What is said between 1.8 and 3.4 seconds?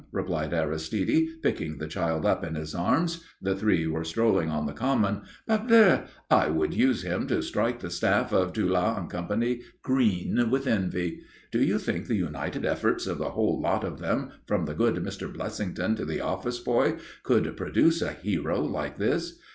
child up in his arms